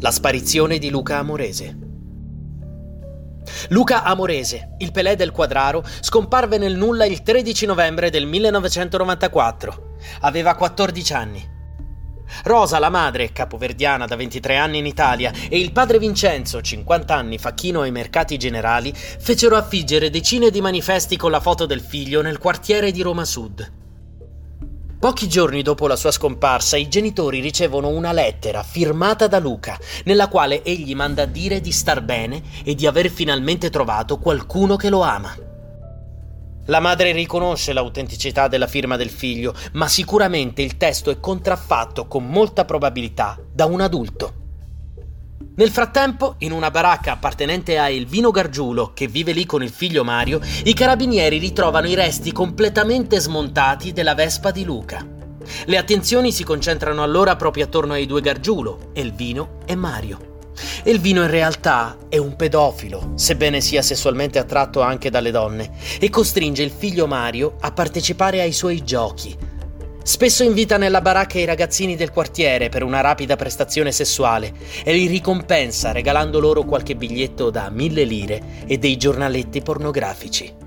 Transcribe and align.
La 0.00 0.10
sparizione 0.10 0.78
di 0.78 0.90
Luca 0.90 1.18
Amorese. 1.18 1.78
Luca 3.68 4.02
Amorese, 4.02 4.74
il 4.78 4.90
Pelé 4.90 5.16
del 5.16 5.30
Quadraro, 5.30 5.84
scomparve 6.00 6.58
nel 6.58 6.76
nulla 6.76 7.04
il 7.04 7.22
13 7.22 7.64
novembre 7.66 8.10
del 8.10 8.26
1994. 8.26 9.96
Aveva 10.22 10.56
14 10.56 11.12
anni. 11.14 11.52
Rosa, 12.42 12.78
la 12.78 12.90
madre, 12.90 13.32
capoverdiana 13.32 14.06
da 14.06 14.16
23 14.16 14.56
anni 14.56 14.78
in 14.78 14.86
Italia, 14.86 15.32
e 15.48 15.58
il 15.58 15.72
padre 15.72 15.98
Vincenzo, 15.98 16.60
50 16.60 17.14
anni 17.14 17.38
facchino 17.38 17.82
ai 17.82 17.92
mercati 17.92 18.36
generali, 18.36 18.92
fecero 18.94 19.56
affiggere 19.56 20.10
decine 20.10 20.50
di 20.50 20.60
manifesti 20.60 21.16
con 21.16 21.30
la 21.30 21.40
foto 21.40 21.66
del 21.66 21.80
figlio 21.80 22.20
nel 22.20 22.38
quartiere 22.38 22.90
di 22.90 23.00
Roma 23.00 23.24
Sud. 23.24 23.83
Pochi 25.04 25.28
giorni 25.28 25.60
dopo 25.60 25.86
la 25.86 25.96
sua 25.96 26.10
scomparsa, 26.10 26.78
i 26.78 26.88
genitori 26.88 27.40
ricevono 27.40 27.88
una 27.88 28.10
lettera 28.10 28.62
firmata 28.62 29.26
da 29.26 29.38
Luca, 29.38 29.78
nella 30.04 30.28
quale 30.28 30.64
egli 30.64 30.94
manda 30.94 31.24
a 31.24 31.26
dire 31.26 31.60
di 31.60 31.72
star 31.72 32.00
bene 32.00 32.42
e 32.64 32.74
di 32.74 32.86
aver 32.86 33.10
finalmente 33.10 33.68
trovato 33.68 34.16
qualcuno 34.16 34.76
che 34.76 34.88
lo 34.88 35.02
ama. 35.02 35.36
La 36.64 36.80
madre 36.80 37.12
riconosce 37.12 37.74
l'autenticità 37.74 38.48
della 38.48 38.66
firma 38.66 38.96
del 38.96 39.10
figlio, 39.10 39.54
ma 39.72 39.88
sicuramente 39.88 40.62
il 40.62 40.78
testo 40.78 41.10
è 41.10 41.20
contraffatto 41.20 42.06
con 42.06 42.26
molta 42.26 42.64
probabilità 42.64 43.38
da 43.52 43.66
un 43.66 43.82
adulto. 43.82 44.43
Nel 45.56 45.70
frattempo, 45.70 46.34
in 46.38 46.50
una 46.50 46.72
baracca 46.72 47.12
appartenente 47.12 47.78
a 47.78 47.88
Elvino 47.88 48.32
Gargiulo, 48.32 48.90
che 48.92 49.06
vive 49.06 49.30
lì 49.30 49.46
con 49.46 49.62
il 49.62 49.70
figlio 49.70 50.02
Mario, 50.02 50.40
i 50.64 50.74
carabinieri 50.74 51.38
ritrovano 51.38 51.86
i 51.86 51.94
resti 51.94 52.32
completamente 52.32 53.20
smontati 53.20 53.92
della 53.92 54.16
Vespa 54.16 54.50
di 54.50 54.64
Luca. 54.64 55.06
Le 55.66 55.76
attenzioni 55.76 56.32
si 56.32 56.42
concentrano 56.42 57.04
allora 57.04 57.36
proprio 57.36 57.66
attorno 57.66 57.92
ai 57.92 58.06
due 58.06 58.20
Gargiulo, 58.20 58.90
Elvino 58.94 59.60
e 59.64 59.76
Mario. 59.76 60.32
Elvino 60.82 61.22
in 61.22 61.30
realtà 61.30 61.98
è 62.08 62.16
un 62.16 62.34
pedofilo, 62.34 63.12
sebbene 63.14 63.60
sia 63.60 63.80
sessualmente 63.80 64.40
attratto 64.40 64.80
anche 64.80 65.08
dalle 65.08 65.30
donne, 65.30 65.70
e 66.00 66.10
costringe 66.10 66.64
il 66.64 66.72
figlio 66.76 67.06
Mario 67.06 67.58
a 67.60 67.70
partecipare 67.70 68.40
ai 68.40 68.52
suoi 68.52 68.82
giochi, 68.82 69.36
Spesso 70.06 70.42
invita 70.44 70.76
nella 70.76 71.00
baracca 71.00 71.38
i 71.38 71.46
ragazzini 71.46 71.96
del 71.96 72.10
quartiere 72.10 72.68
per 72.68 72.82
una 72.82 73.00
rapida 73.00 73.36
prestazione 73.36 73.90
sessuale 73.90 74.52
e 74.84 74.92
li 74.92 75.06
ricompensa 75.06 75.92
regalando 75.92 76.40
loro 76.40 76.62
qualche 76.64 76.94
biglietto 76.94 77.48
da 77.48 77.70
mille 77.70 78.04
lire 78.04 78.42
e 78.66 78.76
dei 78.76 78.98
giornaletti 78.98 79.62
pornografici. 79.62 80.63